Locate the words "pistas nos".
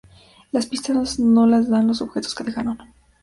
0.65-1.47